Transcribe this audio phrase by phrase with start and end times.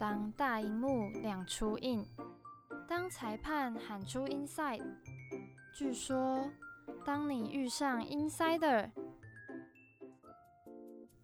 [0.00, 2.02] 当大荧幕亮出印，
[2.88, 4.82] 当裁判喊出 inside，
[5.74, 6.50] 据说
[7.04, 8.90] 当你遇上 insider，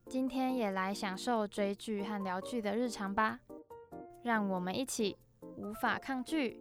[0.09, 3.41] 今天也来享受追剧和聊剧的日常吧，
[4.23, 5.17] 让我们一起
[5.57, 6.61] 无法抗拒。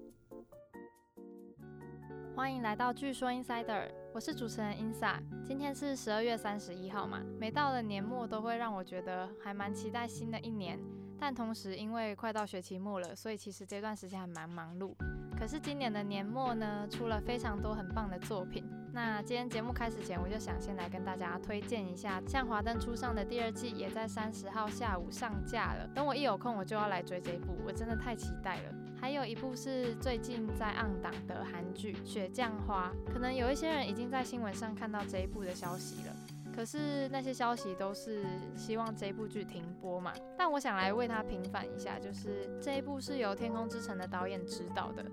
[2.34, 5.20] 欢迎来到据说 insider，我是主持人 insa。
[5.44, 10.80] 今天是十二月三十一号嘛，每到了年末都会让我觉得还蛮期待新的一年。
[11.20, 14.94] 但同时，因为快到学期末了，所以其实这段时间还蛮忙碌。
[15.38, 18.64] 可是今年的年末呢，出了非常多很棒的作品。
[18.94, 25.86] 那今天节目开始前，我就想先来跟大家推荐一下，像《华灯初上》的第二季也在三十号下午上架了。
[25.94, 28.74] 等我一有空，我就要来追这一部，我真的太期待了。
[29.02, 36.16] 还有一部是最近在暗档的韩剧《雪降花》，可能有一些人已经在新闻上看到这一部的消息了。
[36.56, 38.24] 可是那些消息都是
[38.56, 40.14] 希望这部剧停播嘛？
[40.38, 45.04] 但我想来为它平反一下，就是这一部是由《天空之城》的导演指导的，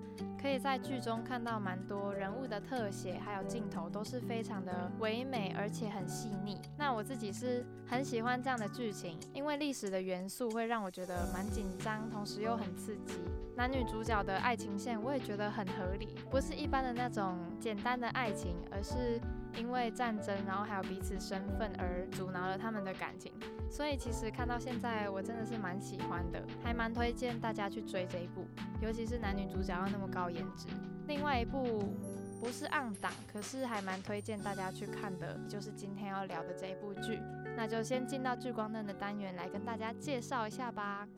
[0.41, 6.61] 可以在剧中看到蛮多人物的特写，还有镜头都是非常的唯美，而且很细腻。
[6.79, 13.19] 那我自己是很喜欢这样的剧情，因为历史的元素会让我觉得蛮紧张，同时又很刺激。
[13.57, 19.21] 男女主角的爱情线我也觉得很合理，不是一般的那种简单的爱情，而是。
[19.59, 23.33] 因为战争，然后还有彼此身份而阻挠了他们的感情，
[23.71, 28.45] 所以其实看到现在，我真的是蛮喜欢的，还蛮推荐大家去追这一部，
[28.83, 30.69] 尤其是男女主角要那么高颜值。
[31.07, 31.95] 另外一部
[32.39, 37.19] 不是暗档，可是还蛮推荐大家去看的，就是今天要聊的这一部剧。
[37.57, 41.09] 那就先进到聚光灯的单元来跟大家介绍一下吧。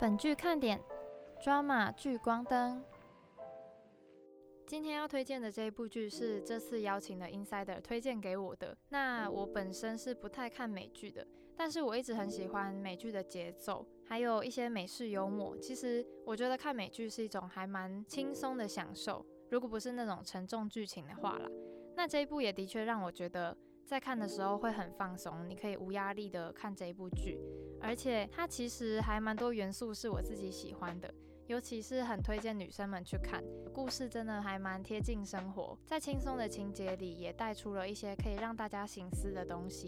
[0.00, 0.80] 本剧看点
[1.40, 2.82] ：drama 聚光灯。
[4.74, 8.76] 今天要推荐的这一部剧是这次邀请的 Insider 推荐给我的。
[8.88, 11.24] 那我本身是不太看美剧的，
[11.56, 15.56] 但是我一直很喜欢美剧的节奏，还有一些美式幽默。
[15.58, 21.48] 其实我觉得看美剧是一种还蛮轻松的享受，如果不是那种沉重剧情的话啦。
[21.94, 27.38] 那这一部也的确让我觉得在看的时候会很放松，你可以无压力的看这一部剧，
[27.80, 31.14] 而且它其实还蛮多元素是我自己喜欢的。
[31.46, 39.86] 尤其是很推荐女生们去看，故事真的还蛮贴近生活，在轻松的情节里也带出了一些可以让大家醒思的东西。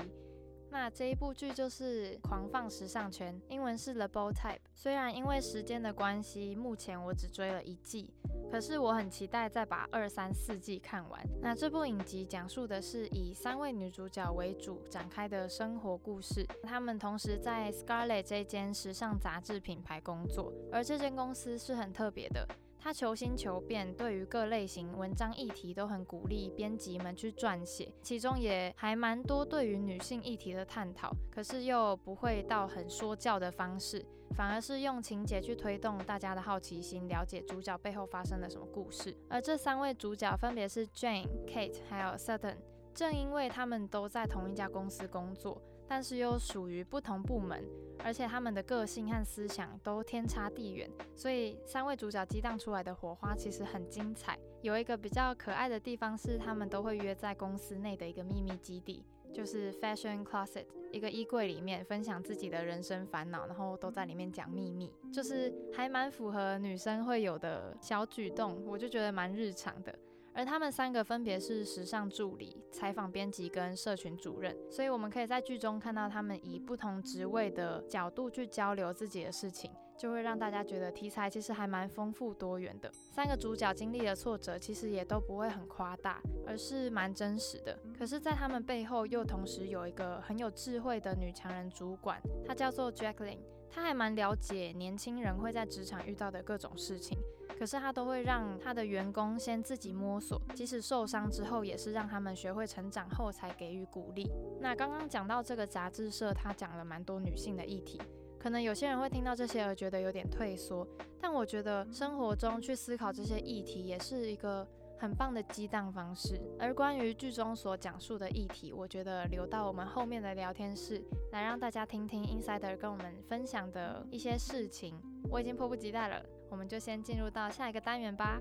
[0.69, 4.57] 那这一部剧就是《狂放时尚圈》，英文是《The Bold Type》。
[4.75, 8.13] 虽然因为时间的关系，目前我只追了一季。
[8.51, 11.21] 可是我很期待再把二三四季看完。
[11.41, 16.47] 那这部影集讲述的是以三位女主角为主展开的生活故事。
[16.63, 22.47] 她们同时在 Scarlet 这间时尚杂志品牌工作，而这间公司是很特别的。
[22.79, 34.05] 他求新求变，对于各类型文章议题都很鼓励编辑们去撰写，其中也还蛮多对于女性议题的探讨，可是又不会到很说教的方式，
[34.37, 39.17] 反而是用情节去推动大家的好奇心，了解主角背后发生了什么故事。
[39.29, 42.57] 而这三位主角分别是 Jane、Kate 还有 Sutton，
[42.95, 45.61] 正因为他们都在同一家公司工作。
[45.89, 47.65] 但是又属于不同部门，
[48.05, 54.39] 而且他们的个性和思想都天差地远，所以三位主角激荡出来的火花其实很精彩。
[54.63, 69.97] 有一个比较可爱的地方是，他们都会约在公司内的一个秘密基地，就是 Fashion Closet，一个衣柜里面分享自己的人生烦恼，然后都在里面讲秘密，就是还蛮符合女生会有的小举动，我就觉得蛮日常的。
[70.37, 82.93] 而他们三个分别是时尚助理、采访编辑跟社群主任，所以我们可以在剧中看到他们以不同职位的角度去交流自己的事情，就会让大家觉得题材其实还蛮丰富多元的。
[82.93, 87.79] 三个主角经历的挫折其实也都不会很夸大，而是蛮真实的。
[87.99, 97.19] 可是，在他们背后又同时有一个很有智慧的女强人主管，她叫做 Jacqueline，她还蛮了解年轻人会在职场遇到的各种事情。
[97.59, 104.31] 可是他都会让他的员工先自己摸索，即使受伤之后，也是让他们学会成长后才给予鼓励。
[104.61, 108.01] 那刚刚讲到这个杂志社，他讲了蛮多女性的议题，
[108.39, 110.87] 可能有些人会听到这些而觉得有点退缩，
[111.21, 116.41] 但我觉得生活中去思考这些议题也是一个很棒的激荡方式。
[116.59, 121.03] 而关于剧中所讲述的议题，我觉得留到我们后面的聊天室
[121.33, 125.01] 来让大家听听 Insider 跟我们分享的一些事情，
[125.31, 126.23] 我已经迫不及待了。
[126.49, 128.41] 我们就先进入到下一个单元吧。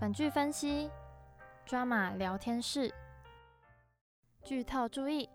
[0.00, 0.90] 本剧分析
[1.68, 2.92] ：Drama 聊天室。
[4.42, 5.30] 剧透注意：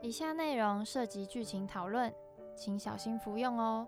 [0.00, 2.14] 以下内容涉及剧情讨论，
[2.54, 3.86] 请小心服用哦。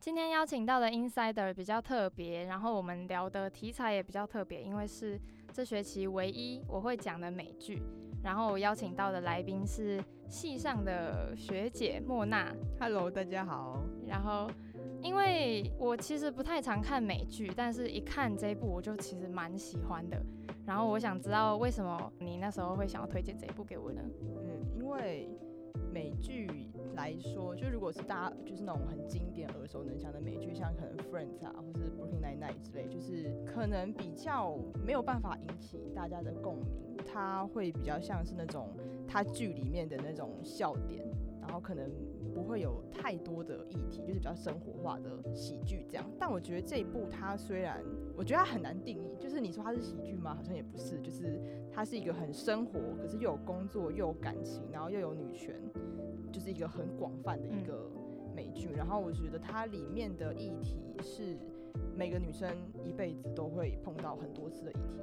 [0.00, 5.20] 今天邀请到的 Insider 比较特别，然后我们聊的题材也比较特别，因为是。
[5.52, 7.80] 这学期唯一我会讲的美剧。
[8.24, 12.52] 然后我邀请到的来宾是系上的学姐莫娜。
[12.80, 13.80] Hello，大家好。
[14.04, 14.50] 然后，
[15.00, 20.20] 因为我其实不太常看美剧，但是一看这一部我就其实蛮喜欢的。
[20.66, 24.02] 然后我想知道为什么你那时候会想要推荐这一部给我呢？
[24.22, 25.28] 嗯，因为
[25.92, 26.48] 美剧
[26.94, 36.96] 来说，就如果是大家就是那种很经典、耳熟能详的美剧，像可能 Friends 啊，或是 Brooklyn Nine-Nine 之类，就是可能比较没有办法引起大家的共鸣。
[37.06, 38.70] 它会比较像是那种
[39.06, 41.06] 它剧里面的那种笑点，
[41.40, 41.90] 然后可能
[42.34, 46.04] 不会有太多的议题，就是比较生活化的喜剧这样。
[46.18, 47.84] 但我觉得这一部它虽然
[48.16, 50.34] 我觉得它很难定义，就是你说它是喜剧吗？
[50.34, 51.40] 好像也不是，就是
[51.72, 55.60] 它是一个很生活，可是又有工作又有感情，然后又有女权，
[56.32, 57.90] 就是一个很广泛的一个
[58.34, 58.68] 美剧。
[58.76, 61.36] 然后我觉得它里面的议题是
[61.96, 62.48] 每个女生
[62.84, 65.00] 一辈子都会碰到很多次的议题。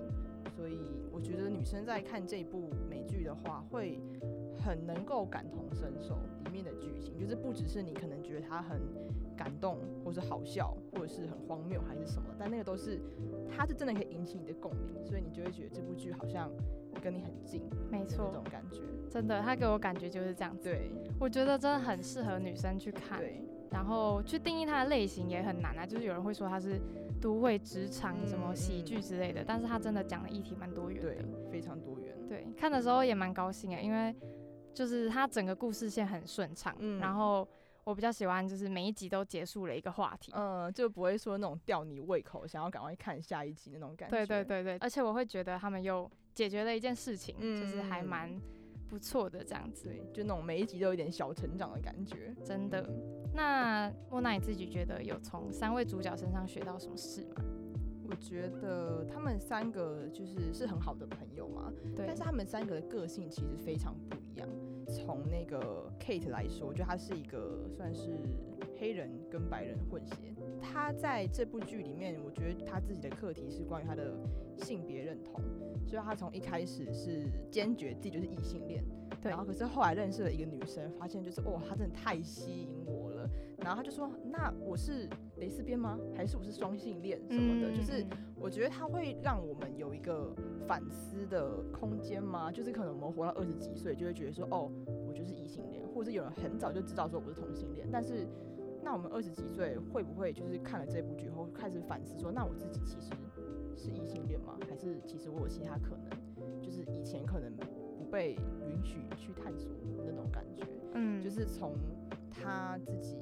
[0.55, 0.77] 所以
[1.11, 3.99] 我觉得女生在看这部美剧的话，会
[4.57, 8.79] 很能够感同身受里面的剧情，就是不只是你可能觉得它很
[9.41, 12.99] 感动，或是好笑，或者是很荒谬还是什么，但那个都是
[13.49, 16.51] 它是真的可以引起你的共鸣，所以你就会觉得这部剧好像
[17.01, 20.63] 跟你很近，没错，这种感觉，真的，它给我感觉就是这样子。
[20.69, 23.41] 对，我觉得真的很适合女生去看，对，
[23.71, 26.79] 然后去定义它的类型也很难啊，就是有人会说它是。
[27.21, 32.15] 都会职场什么喜剧之类的，但是他真的讲的议题蛮多元的，非常多元。
[32.27, 34.11] 对，看的时候也蛮高兴啊，因为
[34.73, 37.47] 就是他整个故事线很顺畅，嗯然后
[37.83, 44.17] 我比较喜欢就是每一集都结束了一个话题，嗯，就不会说那种吊你胃口，想要赶快看下一集那种感觉。
[44.17, 48.39] 对对对对，而且我会觉得他们又解决了一件事情，就是还蛮
[48.87, 52.87] 不错的这样子，对，就那种每一集都有点小成长的感觉，真的。
[53.33, 57.43] 那莫娜，你自己觉得有从三位主角身上学到什么事吗？
[58.09, 62.05] 我觉得他们三个就是是很好的朋友嘛，对。
[62.05, 64.47] 但是他们三个的个性其实非常不一样。
[64.91, 68.19] 从那个 Kate 来说，我觉得他是一个算是
[68.77, 70.35] 黑人跟白人混血。
[70.61, 74.13] 他在这部剧里面，我觉得他自己的课题是关于他的
[74.57, 75.41] 性别认同，
[75.87, 78.83] 所以他从一开始是坚决自己就是异性恋，
[79.23, 83.00] 然后可是后来认识了一个女生，发现就是哇，他真的太吸引我。
[83.61, 85.97] 然后他就说：“那我是蕾丝边吗？
[86.15, 87.71] 还是我是双性恋什么的？
[87.75, 88.03] 就是
[88.35, 90.33] 我觉得他会让我们有一个
[90.67, 92.51] 反思的空间吗？
[92.51, 94.71] 就是可能我们活到二十几岁，就会觉得说，哦，
[95.07, 97.87] 我就是异性恋，或者有人很早就知道说我是同性恋。
[97.91, 98.27] 但是，
[98.83, 103.11] 那我们二十几岁会不会就是看了这部剧后开始反思说，那我自己其实
[103.75, 104.57] 是异性恋吗？
[104.67, 106.59] 还是其实我有其他可能？
[106.59, 108.33] 就是以前可能不被
[108.67, 109.71] 允许去探索
[110.03, 110.63] 那种感觉。
[110.93, 111.75] 嗯，就是从
[112.31, 113.17] 他自己。”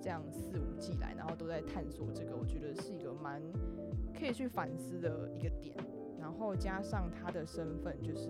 [0.00, 3.42] 这样四五季来，然后都在探索这个，我觉得是一个蛮
[4.18, 5.76] 可以去反思的一个点。
[6.18, 8.28] 然后加上他的身份，就是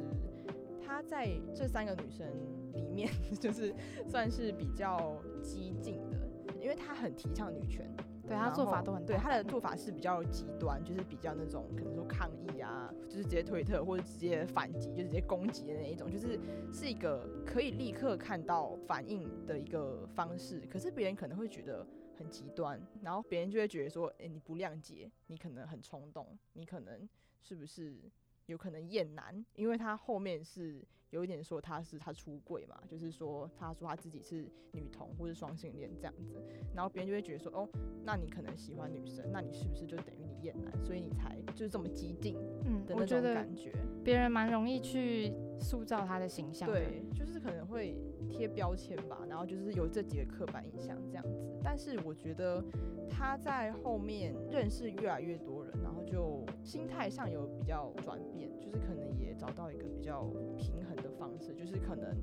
[0.84, 2.26] 他在这三个女生
[2.74, 3.10] 里面，
[3.40, 3.74] 就是
[4.06, 6.18] 算是比较激进的，
[6.60, 7.90] 因为他很提倡女权。
[8.28, 16.38] 对他做法都很对，他的做法是比较极端，就是比较那种可能说抗议啊，就是直接推特或者直接反击，就直接攻击的那一种，就是
[16.72, 20.60] 是一个可以立刻看到反应的一个方式。
[20.70, 21.86] 可是别人可能会觉得
[22.18, 27.08] 很极端，然后别人就会觉得说，哎，你不谅解，你可能很冲动，你可能
[27.40, 27.98] 是不是
[28.44, 29.44] 有可能厌男？
[29.54, 30.86] 因为他后面是。
[31.10, 36.34] 有一点说他是他出柜嘛，就是说他说他自己是女同或是双性恋这样子，
[36.74, 37.68] 然后别人就会觉得说，哦，
[38.04, 43.72] 那你可能喜欢女生，那你是不是就等于你厌男，所以你才就是这么激进嗯的那种感觉。
[44.04, 47.96] 别人蛮容易去塑造他的形象，对，就是可能会
[48.30, 51.38] 贴标签吧，然后就是有这几个刻板印象这样子。
[51.62, 52.64] 但是我觉得
[53.10, 60.24] 他在后面认识越来越多人，然后就心态上有比较转变，就是可能也找到一个比较
[60.56, 61.08] 平衡的。
[61.18, 62.14] 方式就是可能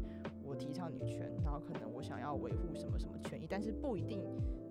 [0.46, 4.24] 我提倡女权，然后可能我想要维护什么什么权益，但是不一定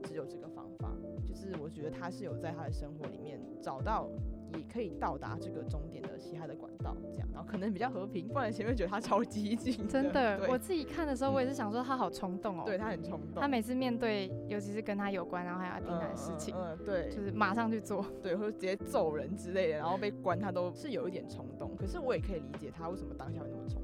[0.05, 0.91] 只有这个方法。
[1.25, 4.09] 就是我觉得他是有在他的生活里面找到
[4.53, 8.29] 也可以到达这个终点的其他的管道，这样，然后可能比较和平。
[8.29, 10.47] 不然前面觉得他超激进，真的。
[10.49, 12.63] 我自己看的时候，我也是想说他好冲动哦。
[12.65, 21.75] 对他很冲动，他每次面对尤其是跟他有关，然后还要订单的事情，嗯，对，就是马上去做，对，或者直接揍人之类的，然后被关，他都是有一点冲动。
[21.77, 23.84] 可是我也可以理解他为什么当下会那么冲动。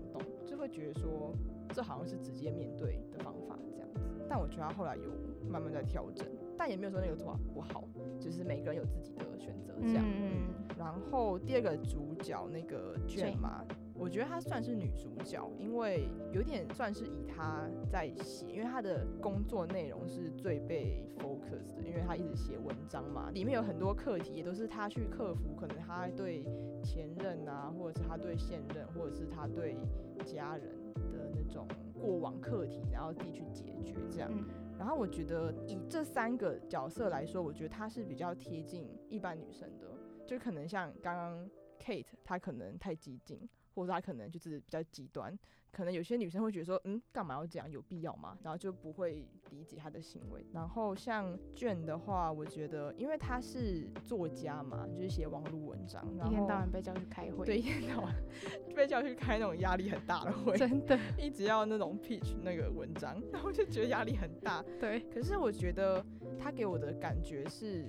[0.61, 1.35] 会觉得说
[1.73, 5.02] 这好像是直接面对的方法这样子，但我觉得他后来有
[5.49, 6.26] 慢慢在调整，
[6.57, 7.85] 但也没有说那个做法不好，
[8.21, 10.05] 就是每个人有自己的选择这样。
[10.07, 13.62] 嗯然后第二个主角那个卷嘛，
[14.00, 26.42] 我觉得她算是女主角，因为有点算是以她在写，因为她的工作内容是最被 focus 的，因为她一直写文章嘛，里面有很多课题也都是她去克服，可能她对
[26.83, 29.76] 前任啊，或者是她对现任，或者是她对
[30.25, 30.73] 家人
[31.12, 34.33] 的那种过往课题，然后自己去解决这样。
[34.78, 39.87] 然后我觉得以这三个角色来说，我觉得她是比较贴近一般女生的，
[40.26, 43.47] 就可能像刚刚 Kate，她可能太激进。
[43.80, 45.37] 或者他可能就是比较极端，
[45.72, 48.36] 可能有些女生会觉得说，嗯，干嘛要这样，有必要吗？
[48.42, 50.44] 然后就不会理解他的行为。
[50.52, 58.14] 然后像卷的话，我觉得，因为他是作家嘛，就是写网络文章，然后一天到晚被叫去开会，对，一天到晚
[58.74, 64.64] 被叫去开那种压力很大的会，真的， 一直要那种 pitch 那个文章，然后就觉得压力很大。
[64.80, 66.04] 对，可是我觉得
[66.38, 67.84] 他给我的感觉是，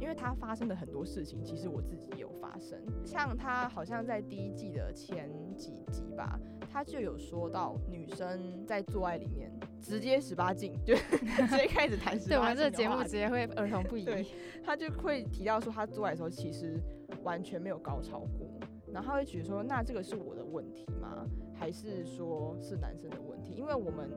[0.00, 5.30] 因为他发生的很多事情，其实我自己有发生，像他好像在第一季的前。
[5.56, 6.38] 几集吧，
[6.70, 12.28] 他就有说到女生在做爱里面直接十八禁， 就直接开始谈十八禁。
[12.28, 14.04] 对，我们这个节目直接会儿童不宜。
[14.04, 14.24] 对，
[14.64, 16.80] 他就会提到说他做爱的时候其实
[17.24, 18.48] 完全没有高潮过，
[18.92, 21.26] 然后他会觉得说那这个是我的问题吗？
[21.52, 23.54] 还是说是男生的问题？
[23.56, 24.08] 因为我们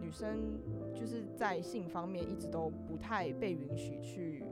[0.00, 0.58] 女生
[0.92, 4.42] 就是在性方面一直都不太被允许去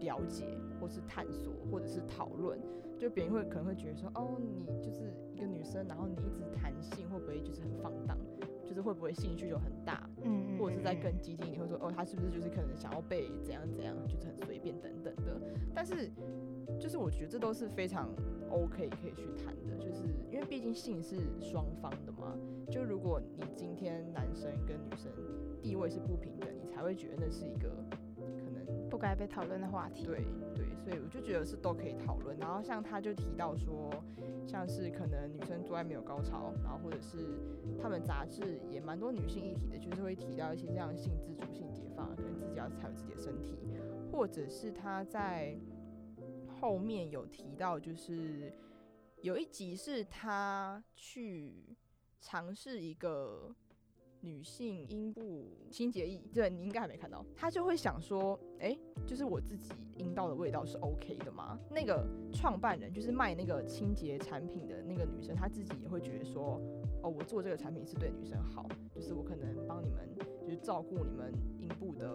[0.00, 0.44] 了解，
[0.78, 2.60] 或是探索，或者是讨论。
[2.98, 8.16] 就别人会可能会觉得说，哦，你就是一个女生，然后你一直谈性，会不会就是很放荡？
[8.64, 10.08] 就是会不会性需求很大？
[10.24, 15.38] 嗯，或者是在更激进，你会说，哦，他是不是就是可能想要被怎样怎样，就是很随便等等的。
[15.74, 16.10] 但是，
[16.80, 18.08] 就是我觉得这都是非常
[18.50, 22.34] OK 可以去谈的，就是因为毕竟性是双方的嘛。
[22.70, 25.12] 就如果你今天男生跟女生
[25.62, 27.70] 地位是不平等，你才会觉得那是一个。
[28.88, 30.04] 不该被讨论的话题。
[30.04, 30.24] 对
[30.54, 32.36] 对，所以我就觉得是都可以讨论。
[32.38, 33.90] 然后像他就提到说，
[34.46, 37.38] 像是可能女生做爱没有高潮，然后或者是
[37.80, 43.58] 他们杂志也蛮多女性议题的，就是会提到一些这样性自主、性解放，可能自己要才有自己的身体，
[44.12, 45.58] 或者是他在
[46.60, 48.52] 后面有提到，就是
[49.22, 51.76] 有一集是他去
[52.20, 53.54] 尝试一个。
[54.26, 61.56] 女性阴部清洁液，对你应该还没看到，他就会想说，哎，就是我自己阴道的味道是 OK 的吗？
[61.70, 66.60] 那个创办人就是卖那个清洁产品的那个女生，她自己也会觉得说，
[67.04, 70.08] 哦，我做这个产品是对女生好，就是我可能帮你们，
[70.42, 72.10] 就是照顾你们阴部的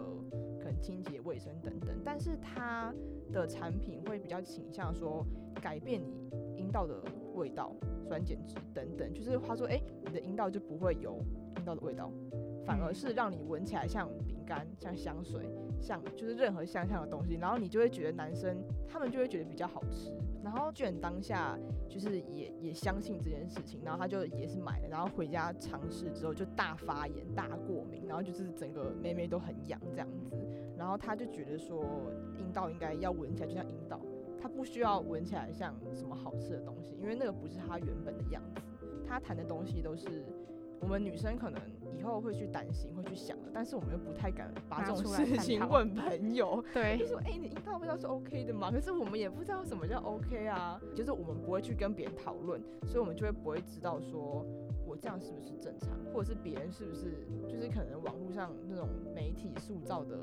[0.58, 2.94] 可能清洁卫生等等，但是她
[3.32, 5.26] 的产品会比较倾向说
[5.62, 7.02] 改变你阴道的
[7.32, 7.74] 味道、
[8.06, 11.18] 酸碱值等等，就是他说，哎，你的阴道就不会有。
[11.58, 12.10] 阴道的味道，
[12.64, 15.48] 反而是让你闻起来像饼干、像香水、
[15.80, 18.56] 像就是任何香香的东西，然后你就会觉得男生
[18.88, 20.12] 他们就会觉得比较好吃。
[20.42, 21.56] 然后卷当下
[21.88, 30.32] 就是也也相信这件事情，然后他就也是买了，然后回家尝试之后就大发炎、大过敏，然后就是整个妹妹都很痒这样子。
[30.76, 31.84] 然后他就觉得说
[32.38, 34.00] 阴道应该要闻起来就像阴道，
[34.42, 38.60] 他不需要闻起来像什么好吃的东西，因为那个不是他原本的样子。
[39.06, 40.24] 他谈的东西都是。
[40.80, 41.62] 我们女生可能
[41.96, 46.60] 以后会去担心，会去想的，但是我们又不太敢把这种事情问朋友。
[46.74, 48.68] 对，就说哎，你阴道味道是 OK 的吗？
[48.68, 54.44] 可是我们也不知道什么叫 OK 啊，就是我们不会去跟别人讨论，所以我们就会不会知道说
[54.84, 60.18] 我这样是不是正常，或者是别人是不是就是可能网络上那种媒体塑造的，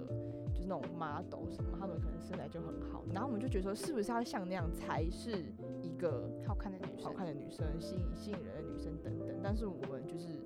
[0.53, 5.45] 就是那种 model 什么，他们可能身材就很好，然后我们就觉得说是不是要像那样才是
[5.81, 10.39] 一个好看的女生，好看的女生，吸引吸引人的女生等等，但是我们就是。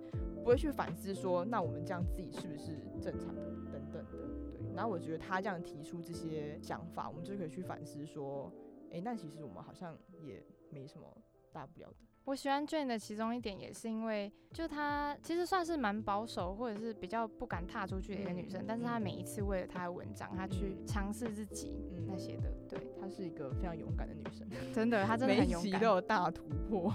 [0.43, 3.41] 不会去反思说，那我们这样自己是不是正常的
[3.72, 4.75] 等等的，对。
[4.75, 8.51] 然后我觉得他这样提出这些想法，我们就可以去反思说，
[8.91, 11.07] 哎，那其实我们好像也没什么
[11.53, 11.95] 大不了的。
[12.25, 21.74] 我喜欢 Jane 的其中一点也是因为，就她其实算是蛮保守，或者是比较不敢踏出去的一个女生，但是她每一次为了她的文章，她去尝试自己
[22.08, 26.94] 那些的，对，她是一个非常勇敢的女生， 真的，她真的很勇敢，都有大突破。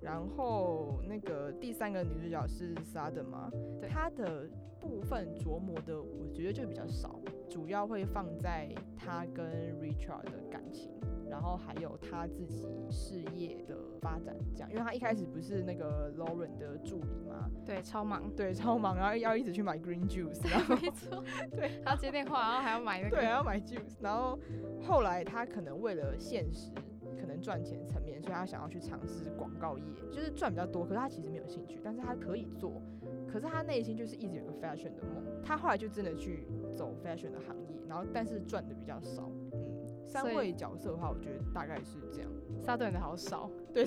[0.00, 3.50] 然后那个第三个女主角是沙的嘛，
[3.88, 4.50] 她的
[4.80, 9.46] 部分琢磨的我觉得就比较少，主要会放在她跟
[9.80, 10.90] Richard 的感情，
[11.34, 24.38] 然后还有他自己事业的发展这样，因为他一开始不是那个 Lauren 的助理嘛，对，超忙，对，超忙，然后要一直去买 Green Juice，然后没错， 对，要接电话，然后还要买那个，对，还要买 Juice，然后
[24.80, 26.70] 后来他可能为了现实。
[27.16, 30.84] 可能赚钱层面，所以他想要去尝试广告业，就是赚比较多。
[30.84, 32.82] 可是他其实没有兴趣，但是他可以做。
[33.26, 35.24] 可是他内心就是一直有个 fashion 的梦。
[35.42, 39.30] 他后来就真的去走 fashion 的行业，然后但是赚的比较少。
[39.52, 39.73] 嗯，
[40.06, 42.30] 三位角色的话，我觉得大概是这样。
[42.60, 43.84] 沙顿的好少，对，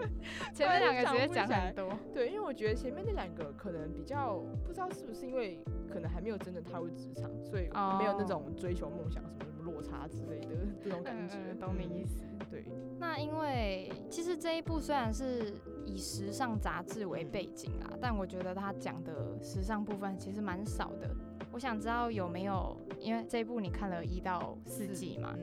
[0.52, 1.90] 前面两个直接讲很多。
[2.12, 11.36] 对，因为我觉得前面那两个可能比较不知道是不是因为可能还没有真的踏入职场，所以没有那种追求梦想什么什么落差之类的这种感觉。
[11.60, 12.22] 懂你意思？
[12.50, 12.64] 对。
[12.98, 15.54] 那因为其实这一部虽然是
[15.88, 21.16] 以时尚杂志为背景啦，但我觉得他讲的时尚部分其实蛮少的。
[21.50, 25.34] 我想知道有没有，因为这一部你看了一到四季嘛，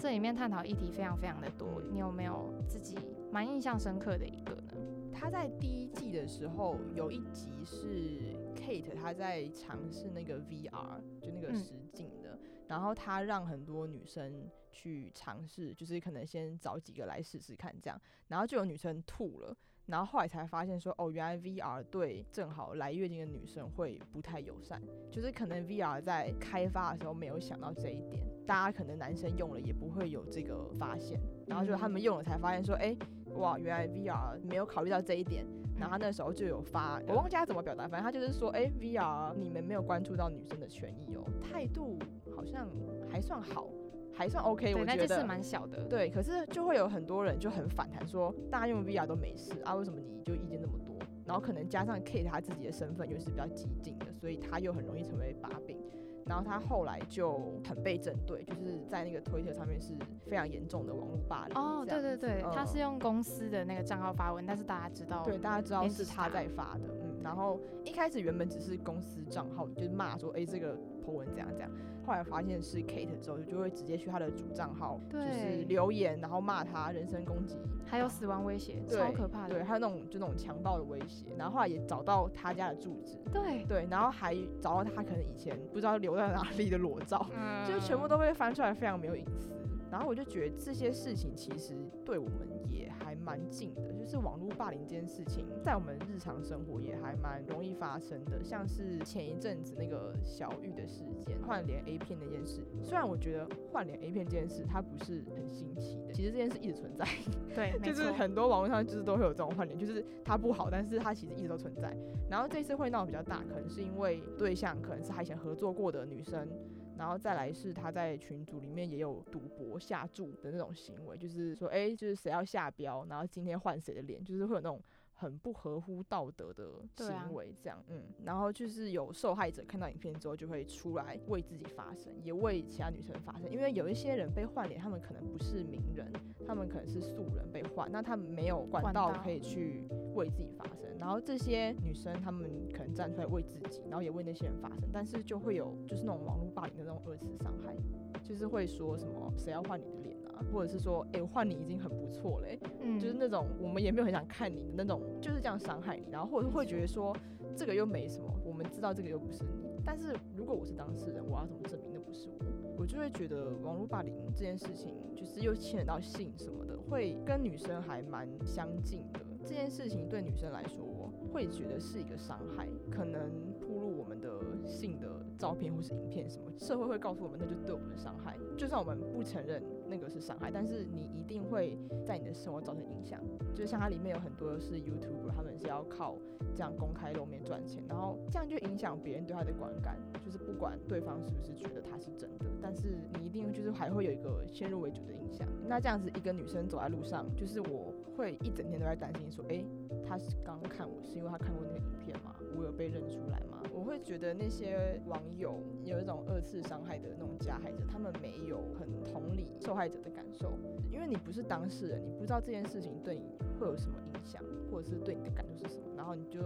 [0.00, 2.96] 这里面探讨议题非常非常的多，你有没有自己
[3.30, 4.74] 蛮印象深刻的一个呢？
[5.12, 8.20] 他在第一季的时候有一集是
[8.56, 12.36] Kate 他在尝试那个 VR，就那个实境的，
[12.66, 19.56] 然后他让很多女生去尝试，就是可能先找几个来试试看这样，然后就有女生吐了。
[19.86, 32.96] 然后后来才发现说，哦，原来 VR 对正好来月经的女生会不太友善，就是可能 VR 在开发的时候没有想到这一点，大家可能男生用了也不会有这个发现，然后就他们用了才发现说，哎，
[33.36, 35.44] 哇，原来 VR 没有考虑到这一点，
[35.78, 41.98] 然后他那时候就有发，我忘记他怎么表达，反正他就是说，哎，VR 你们没有关注到女生的权益哦，态度
[42.34, 42.66] 好像
[43.12, 43.68] 还算好。
[44.14, 45.82] 还算 OK，我觉得是蛮小的。
[45.84, 50.94] 对，可是就会有很多人就很反弹，说大家用 VR 都没事啊，为什么你就意见那么多？
[51.26, 55.78] 然后可能加上 Kate 他自己的身份又是比较激进的，所以他又很容易成为把柄。
[56.26, 59.92] 然后他后来就很被针对，就是在那个推特上面是
[60.26, 61.54] 非常严重的网络霸凌。
[61.54, 66.88] 哦，对对对，他是用公司的那个账号发文，但是大家知道，对，大家知道是他在发的。
[67.02, 71.70] 嗯，然后一开始原本只是公司账号，就是骂说，哎，这个 po 文怎样怎样。
[72.06, 79.54] 后来发现是 Kate 之后，就会直接去他的主账号，就是留言，然后骂他，人身攻击，还有死亡威胁，超可怕的。
[79.54, 81.24] 对，还有那种就那种强暴的威胁。
[81.38, 87.26] 然后后来也找到他家的住址，对对，然后还找到他可能以前不知道留在哪里的裸照，
[87.66, 89.50] 就全部都被翻出来，非常没有隐私。
[89.94, 91.72] 然后我就觉得这些事情其实
[92.04, 98.42] 对我们也还蛮近的，就是网络霸凌这件事情，在我们日常生活也还蛮容易发生的。
[98.42, 107.06] 像是前一阵子那个小玉的事件，换脸 A 片那件事，虽然我觉得换脸 A 片这件事它不是很新奇的，其实这件事一直存在。
[107.54, 111.96] 对，就是很多网络上就是都会有这种换脸，就是它不好，但是它其实一直都存在。
[112.28, 116.48] 然后这次会闹比较大，可能是因为对象可能是他以前合作过的女生。
[116.96, 124.80] 然后再来是他在群组里面也有赌博下注的那种行为，就是说，哎，就是谁要下标，然后今天换谁的脸，就是会有那种。
[125.16, 136.12] 很不合乎道德的行为，这样，嗯，然后就是有受害者看到影片之后，就会出来为自己发声，也为其他女生发声，因为有一些人被换脸，他们可能不是名人，
[136.46, 147.74] 他们可能是素人被换，那他们没有管道可以去为自己发声，然后这些女生她们可能站出来为自己，然后也为那些人发声，但是就会有就是那种网络霸凌的那种二次伤害，
[148.22, 150.23] 就是会说什么谁要换你的脸。
[150.52, 157.14] 或者是说，哎，换你已经很不错嘞，嗯，就是那种我们也没有很想看你的那种，就是这样伤害你，然后或者会觉得说，
[157.56, 162.44] 这个又没什么，我们知道这个又不是你，但是如果我是当事人，我要怎么证明那不是我？
[162.76, 169.20] 我就会觉得网络霸凌这件事情，就是又牵扯到性什么的，会跟女生还蛮相近的。
[169.44, 175.06] 这件事情对女生来说，会觉得是一个伤害，可能铺露我们的性的
[175.38, 179.62] 照片或是影片什么，社会会告诉我们，那就对我们的伤害，就算我们不承认。
[179.86, 183.20] 那个是伤害，但是你一定会在你的生活造成影响。
[183.54, 186.16] 就像它里面有很多是 YouTuber，他们是要靠
[186.54, 189.98] 这样公开露面赚钱，然后这样就影响别人对他的观感。
[190.24, 195.46] 就是不管对方是不是觉得他是真的，但是你一定就是还会有一个先入为主的印象。
[195.68, 199.62] 那这样子一个女生走在路上，就是我会一整天都在担心说，哎，
[200.08, 202.34] 她是刚看我是因为她看过那个影片吗？
[202.56, 203.62] 我有被认出来吗？
[203.72, 210.56] 我会觉得那些网友有一种二次伤害的那种加害者，他们没有很同理受害者的感受，
[210.92, 213.24] 因为你不是当事人，你不知道这件事情对你
[213.58, 216.40] 会有什么影响，或者是对你的感受是什么，然后你就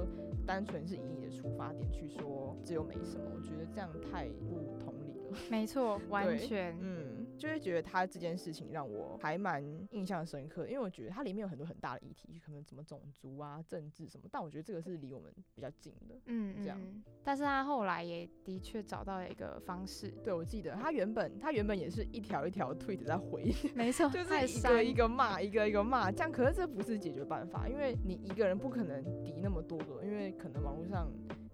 [0.47, 5.37] 单纯是以你的出发点去说这又没什么，我觉得这样太不同理了。
[5.51, 7.08] 没错，完全，嗯。
[7.39, 16.79] 就会觉得他这件事情让我还蛮印象深刻，因为我觉得它里面有很多很大的议题，可能什么种族啊、政治什么，但我觉得这个是离我们比较近的，嗯，这样。
[17.23, 26.33] 但是他后来也的确找到了一个方式，对我记得他原本他原本也是一条一条 tweet 在回， 没错， 就是一个一个骂，一个一个骂，这样。
[26.33, 31.09] 可是这不是解决办法，因为你一个人不可能敌那么多个，因为可能网络上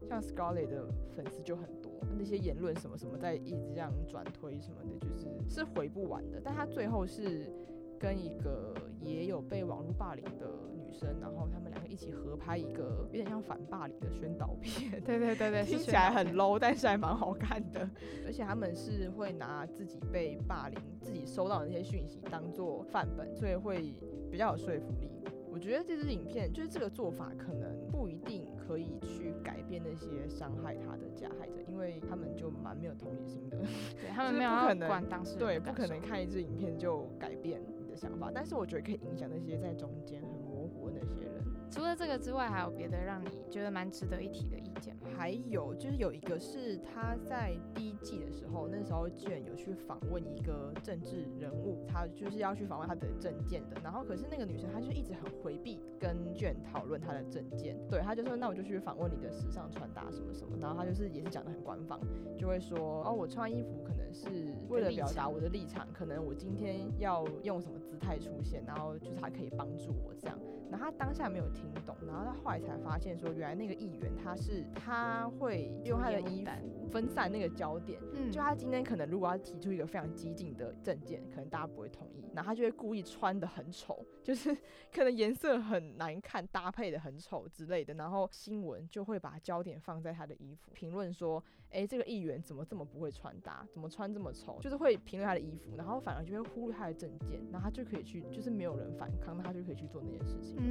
[0.08, 1.83] 像 Scarlet 的粉丝就很多。
[2.18, 6.40] 那些言论什么什么在一直这样转推什么的，就是是回不完的。
[6.42, 7.50] 但他最后是
[7.98, 10.46] 跟一个也有被网络霸凌的
[10.76, 15.00] 女生，然后他们两个一一起合拍一个有点像反霸凌的宣导片。
[15.04, 17.88] 对对对对， 听起来很 low，但是还蛮好看的。
[18.26, 23.94] 而且他们是会拿自己被霸凌、自己收到的那些讯息当做范本，所以会
[24.28, 25.08] 比较有说服力。
[25.52, 27.73] 我觉得这支影片就是这个做法，可能
[28.04, 33.56] 不一定可以去改变那些伤害他的加害者，因为他们就蛮没有同理心的。
[33.98, 38.30] 对他们没有可能管当事人，对，不可能看一支影片就改变你的想法。
[38.30, 40.43] 但是我觉得可以影响那些在中间很
[40.92, 41.32] 那些人。
[41.70, 45.08] 除了这个之外，还有别的让你觉得蛮值得一提的意见吗？
[45.16, 53.76] 还有就是有一个是他在第一季的时候，那时候卷有去访问一个政治人物，他就是要去访问他的证件的。
[53.82, 60.56] 然后可是那个女生她就一直很回避跟卷讨论她的证件，对，她就说那我就去访问你的时尚穿搭什么什么。
[60.60, 61.98] 然后她就是也是讲的很官方，
[62.38, 70.38] 就会说哦我穿衣服可能是为了表达我的立场，可能我今天要用什么姿态出现，然后就是他可以帮助我这样。
[70.74, 84.52] 然后他当下没有听懂，然后他后来才发现说，原来那个议员他是他会用他的衣服分散那个焦点，嗯，就他今天可能如果要提出一个非常激进的证件，可能大家不会同意，然后他就会故意穿的很丑，就是
[84.92, 91.40] 可能颜色很难看，搭配的很丑之类的，然后新闻就会把焦点放在他的衣服，评论说。
[91.70, 93.66] 哎，这个议员怎么这么不会穿搭？
[93.72, 94.60] 怎么穿这么丑？
[94.60, 100.54] 就是会评论他的衣服，然后反而就会忽略他的证件，然后他就可以去，就是没有人反抗，那他就可以去做那件事情。
[100.60, 100.63] 嗯，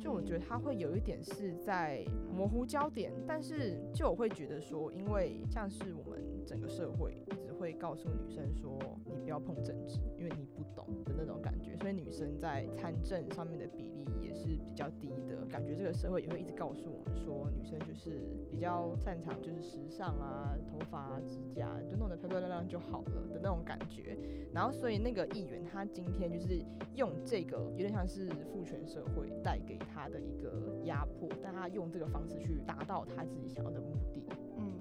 [0.00, 7.16] 就我觉得他会有一点是在模糊焦点，但是就我会觉得说，因为像是我们整个社会
[7.60, 15.44] 会告诉女生说，你不要碰政治，因为你不懂的那种感觉，所以女生在参政上面的比例也是比较低的。
[15.50, 20.56] 感觉这个社会也会一直告诉我们说，女生就是比较擅长就是时尚啊。
[20.70, 24.16] 头发、指甲就弄得漂漂亮亮就好了的那种感觉，
[24.52, 34.22] 然后所以那个议员他今天就是用这个有点像是父权社会带给他的一个压迫，但他用这个方式去达到他自己想要的目的，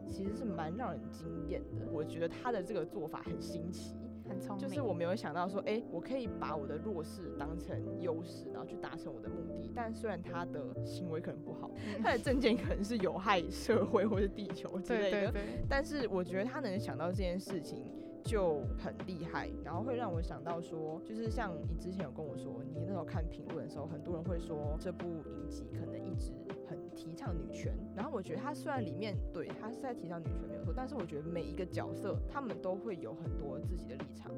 [0.09, 1.85] 其实是蛮让人惊艳的。
[1.91, 3.95] 我觉得他的这个做法很新奇。
[4.27, 9.71] 很聪明就是我没有想到说，哎，我可以把我的弱势当成优势，然后去达成我的目的。
[9.73, 11.71] 但虽然他的行为可能不好，
[12.03, 15.33] 他的证件可能是有害社会或者地球之类的，
[15.67, 17.83] 但是我觉得他能想到这件事情
[18.23, 19.49] 就很厉害。
[19.65, 26.33] 然后会让我想到说，就是像你之前有跟我说，你那时候看评论的时候，很多人会说这部影集可能一直
[26.67, 27.73] 很提倡女权。
[27.95, 34.29] 然后我觉得他虽然里面对他是在提倡女权没有错，但是我觉得每一个角色他们都会有很多自己的立场。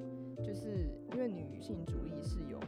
[0.44, 2.60] 就是因为女性主义是有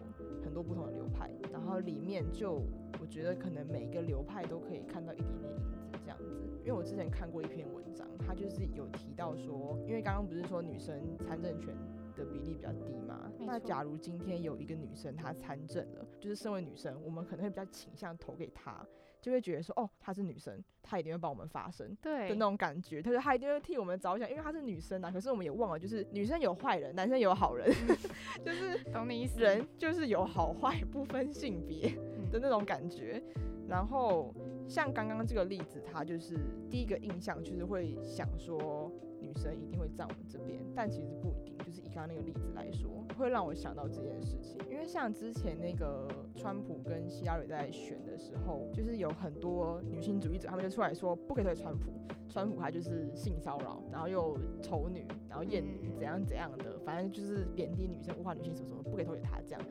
[0.43, 2.61] 很多不同的流派，然后里面就
[2.99, 5.59] 我觉得可能每一个流派都可以看到一点点影
[5.91, 6.25] 子这样子。
[6.59, 11.75] 因为我之前看过一篇文章，它就是有提到说，因为刚刚不是说女生参政权
[12.15, 13.31] 的比例比较低嘛？
[13.39, 18.85] 那假如今天有一个女生她参政了，就是身为女生，我们可能会比较倾向投给她。
[19.23, 23.01] 就会觉得说，哦，她是女生，她一定会帮我们发声，对的那种感觉。
[23.01, 25.09] 她说她一定会替我们着想，因为她是女生啊。
[25.09, 27.73] 可是我们也忘了，就是女生有坏人，男生有好人，
[28.43, 29.39] 就是懂你意思。
[29.39, 31.89] 人就是有好坏不分性别
[32.29, 33.23] 的那种感觉。
[33.65, 34.35] 然后
[34.67, 36.37] 像刚刚这个例子，他就是
[36.69, 38.91] 第一个印象就是会想说。
[39.23, 41.52] 女生一定会站我们这边，但其实不一定。
[41.73, 44.57] 就是以刚刚那个例子来说，会让我想到这件事情。
[44.69, 51.91] 因为像之前那个川普跟希拉里在选的时候，就是有很多女性主义者，他们就出来说不可以推川普，
[52.29, 59.61] 川普他就是性骚扰，然后又丑女，然后厌女，怎样怎样的，反正就是贬低女生、物化女性什么什么，不可以投给他这样。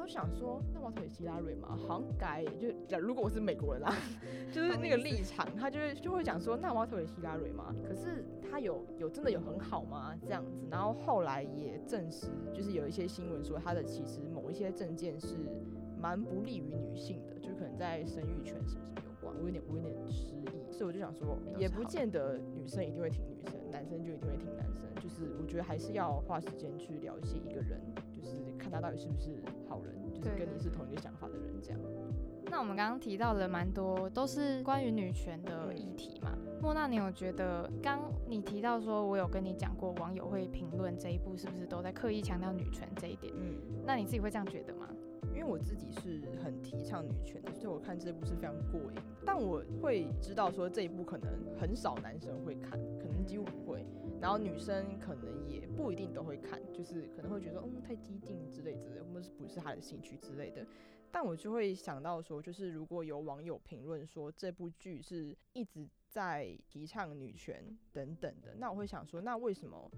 [0.00, 1.76] 我想说，那我要投给希拉瑞嘛？
[1.76, 3.94] 好像该就假如果我是美国人啦，
[4.50, 7.74] 就是那个立场，他就会就会讲说，那我要投给希拉瑞嘛？
[7.86, 10.16] 可是他有有真的有很好吗？
[10.24, 15.36] 这样子，然后后来也证实，就是有一些新闻说他的其实某一些证件是
[16.00, 19.34] 蛮不利于女性的，就可能在生育权什么什么有关。
[19.38, 24.82] 我有点我有点失忆，所以我就想说，也不见得女生一定会挺女生，男生就一定会挺男生。
[25.00, 27.80] 就是我觉得还是要花时间去了解一个人。
[28.20, 31.80] 就是看他到底是不是好人，就是跟你是同一个想法的人这样。
[32.50, 36.36] 那我们刚刚提到了蛮多都是关于女权的议题嘛。
[36.60, 43.32] 莫娜，你有觉得刚你提到说我有跟你讲过，网友会评论这一部是不是都在刻意强调女权这一点？
[43.36, 43.54] 嗯，
[43.86, 44.88] 那你自己会这样觉得吗？
[45.32, 48.98] 因为我自己是很提倡女权的，所以我看这部是非常过瘾。
[49.24, 53.86] 但我会知道说这一部可能很少男生会看，可能几乎不会。
[54.20, 60.66] 然后女生可能也不一定都会看，就是可能会觉得嗯太激进之类之类，或者是不是她的兴趣之类的。
[61.10, 69.90] 但我就会想到说，就是如果有网友评论说这部剧是一直在提倡女权等等的，那我会想说，那为什么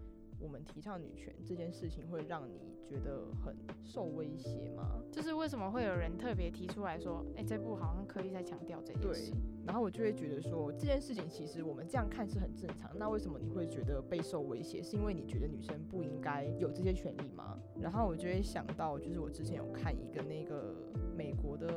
[0.42, 5.00] 我们提倡女权这件事情会让你觉得很受威胁吗？
[5.11, 9.33] 就是为什么会有人特别提出来说，哎，这部好像刻意在强调这件事。
[9.64, 12.90] 然后我就会觉得说，这件事情其实我们这样看是很正常。
[12.98, 14.83] 那为什么你会觉得备受威胁？
[14.83, 17.57] 是因为你觉得女生不应该有这些权利吗？
[17.81, 20.74] 然后我就会想到，就是我之前有看一个那个
[21.16, 21.68] 美国的。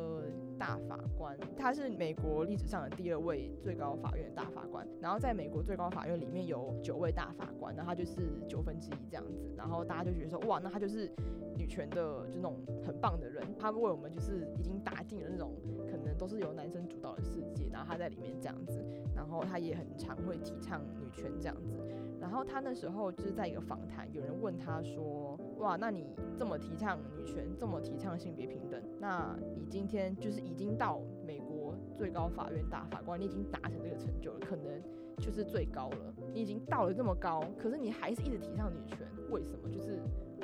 [0.58, 4.88] 大法官，他是美国历史上的第二位最高法院大法官。
[5.02, 9.54] 然后在美国最高法院里面有九位大法官，那他就是九分之一这样子。
[9.58, 11.12] 然后大家就觉得说，哇，那他就是
[11.58, 13.46] 女权的就那种很棒的人。
[13.60, 15.54] 他为我们就是已经打进了那种
[15.92, 18.82] 可能都是由男生主导的世界，然后他在里面这样子。
[19.14, 21.78] 然后他也很常会提倡女权这样子。
[22.22, 26.06] 然后他那时候就是在一个访谈，有人问他说，哇，那你
[26.38, 34.82] 这么提倡女权，这么提倡性别平等，那你今天就是已经到美国最高法院大法官，你已经达成这个成就了，可能
[35.18, 39.70] 就是最高了，你已经到了这么高，可是你还是一直提倡女权，为什么？
[39.70, 40.00] 就是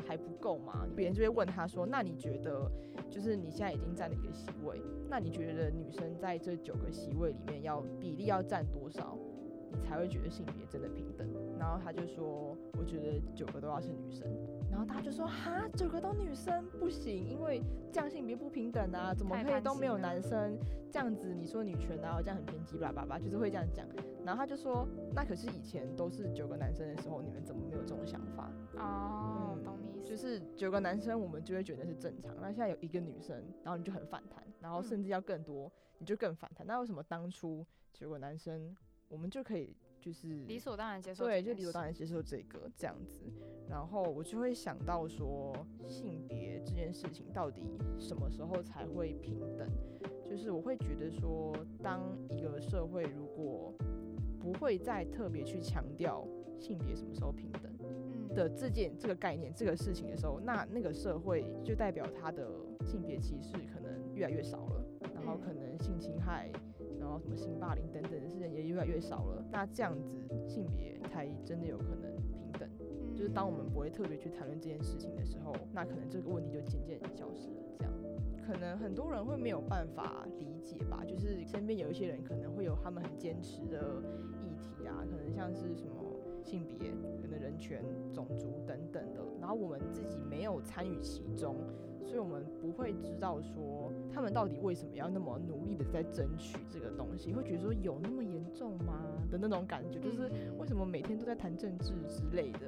[0.08, 0.88] 还不够吗？
[0.96, 2.70] 别人就会问他说，那你觉得，
[3.10, 9.18] 就是你现在已经占了一个席位，那你觉得女生在这九个席位里面要比例要占多少，
[9.72, 11.28] 你才会觉得性别真的平等？
[11.58, 14.28] 然后他就说，我觉得九个都要是女生。
[14.70, 20.58] 然后大家就说，哈，九个都女生不行，因为这样性别不平等啊，怎么可以都没有男生？
[20.92, 23.88] 这样子你说女权然后这样很偏激，吧吧吧，就是会这样讲。
[24.26, 28.52] 然后他就说，那可是以前都是九个男生的时候，你们怎么没有这种想法？
[28.78, 30.10] 哦，懂你意思。
[30.10, 32.36] 就是九个男生，我们就会觉得是正常。
[32.42, 36.68] 那现在有一个女生，然后你就很反弹，然后甚至要更多，你就更反弹。
[36.68, 38.76] 那为什么当初九个男生，
[39.12, 39.76] 我们就可以？
[40.00, 43.22] 就是理所当然接受，对，就理所当然接受这个这样子，
[43.70, 45.56] 然后我就会想到说，
[45.88, 49.70] 性别这件事情到底什么时候才会平等？
[50.28, 53.72] 就是我会觉得说，当一个社会如果
[54.40, 56.28] 不会再特别去强调
[56.60, 57.72] 性别什么时候平等
[58.34, 62.50] 的这件这个概念这个事情的时候，那那个社会就代表它的
[62.84, 66.52] 性别歧视可能越来越少了，然后可能性侵害。
[67.02, 72.70] 然后什么性霸凌等等的事情也越来越少了，那这样子性别才真的有可能平等。
[73.14, 77.62] 就是当我们不会特别去谈论这件事情的时候，那可能这个问题就渐渐消失了。
[77.80, 77.94] 这样，
[78.46, 81.04] 可能很多人会没有办法理解吧。
[81.06, 84.02] 就是身边有一些人可能会有他们很坚持的
[84.40, 85.94] 议题啊，可能像是什么
[86.44, 86.78] 性别、
[87.22, 87.84] 可能人权、
[88.14, 91.56] 种族等等的，然后我们自己没有参与其中。
[92.06, 102.60] 所以我们不会知道说他们到底为什么要那么努力的在争取这个东西，会觉得说有那么严重吗的那种感觉，就是为什么每天都在谈政治之类的。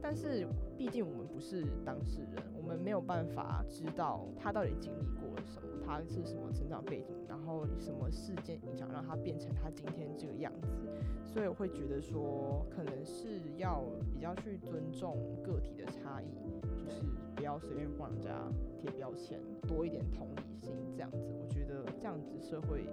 [0.00, 10.76] 但是毕竟我们不是当事人，我们没有办法知道他到底经历过了什么，他是什么成长背景，然后什么事件影响让他变成他今天这个样子。
[11.24, 16.28] 所以我会觉得说，可能是要比较去尊重个体的差异，
[16.76, 18.30] 就是不要随便帮人家。
[18.84, 22.84] 贴标签，多一点同理心，这样子，我觉得这样子社会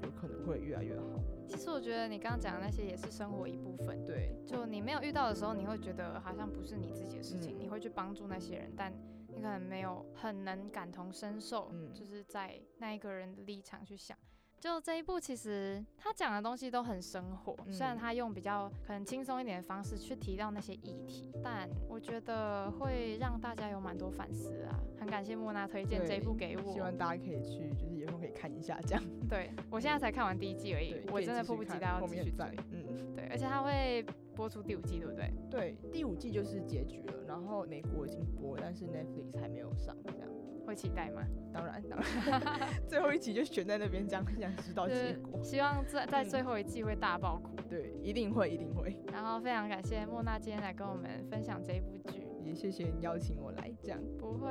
[0.00, 1.04] 有可能会越来越好。
[1.48, 4.04] 其实我觉得你刚刚讲的那些也是生活一部分。
[4.04, 8.92] 对，就你没有遇到的时候，你会觉得好像不是你自己的事情，你会去帮助那些人，但
[9.26, 14.16] 你可能没有很能感同身受，就是在那一个人的立场去想。
[14.60, 24.78] 就这一部，其实他讲的东西都很生活，虽然他用比较可能轻松一点的方式去提到那些议题，但我觉得会让大家有蛮多反思啊。
[24.98, 29.02] 很感谢莫娜推荐这一部给我，希望大家可以去，就是有空可以看一下这样。
[29.30, 32.44] 对我现在才看完第一季而已，我真的迫不及待要继续追。
[32.70, 35.32] 嗯，对，而且他会播出第五季，对不对？
[35.50, 40.28] 对，第五季就是结局了，然后美国已经播，但是 Netflix 还没有上，这样。
[40.66, 41.22] 会期待吗？
[41.52, 45.38] 当然，当然，最后一集就悬在那边，这样想知道结果。
[45.42, 47.56] 希望在在最后一季会大爆哭。
[47.68, 48.96] 对，一定会，一定会。
[49.10, 53.98] 然后非常感谢莫娜今天来跟我们分享这一部剧，也谢谢你邀请我来，这样。
[54.16, 54.48] 不会，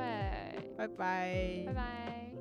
[0.76, 2.32] 拜拜，拜拜。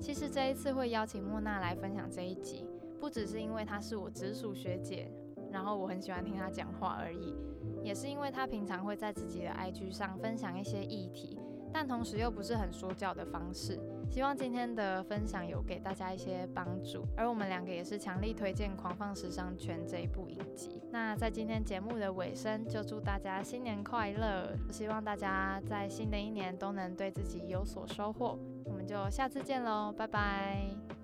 [0.00, 2.66] 其实这一次会邀请莫娜来分享这一集，
[2.98, 5.08] 不只是因为她是我直属学姐，
[5.52, 7.36] 然后我很喜欢听她讲话而已，
[7.82, 11.38] 也是因为她平常会在自己的 IG 上分享一些议题。
[11.74, 17.02] 但同时又不是很说教的方式，希望今天的分享有给大家一些帮助。
[17.16, 20.82] 而我们两个也是强力推荐《狂放时尚圈》这一部影集。
[20.90, 24.54] 那在今天节目的尾声，就祝大家新年快乐！
[24.70, 28.38] 希望大家在新的一年都能对自己有所收获。
[28.66, 31.01] 我们就下次见喽，拜拜。